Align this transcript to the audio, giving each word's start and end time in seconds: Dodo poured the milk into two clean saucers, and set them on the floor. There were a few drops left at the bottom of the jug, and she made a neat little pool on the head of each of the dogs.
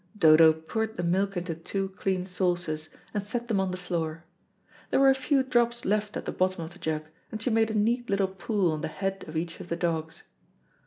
Dodo 0.17 0.51
poured 0.51 0.97
the 0.97 1.03
milk 1.03 1.37
into 1.37 1.53
two 1.53 1.89
clean 1.89 2.25
saucers, 2.25 2.89
and 3.13 3.21
set 3.21 3.47
them 3.47 3.59
on 3.59 3.69
the 3.69 3.77
floor. 3.77 4.23
There 4.89 4.99
were 4.99 5.11
a 5.11 5.13
few 5.13 5.43
drops 5.43 5.85
left 5.85 6.17
at 6.17 6.25
the 6.25 6.31
bottom 6.31 6.63
of 6.63 6.73
the 6.73 6.79
jug, 6.79 7.05
and 7.31 7.39
she 7.39 7.51
made 7.51 7.69
a 7.69 7.75
neat 7.75 8.09
little 8.09 8.27
pool 8.27 8.71
on 8.71 8.81
the 8.81 8.87
head 8.87 9.23
of 9.27 9.37
each 9.37 9.59
of 9.59 9.67
the 9.69 9.75
dogs. 9.77 10.23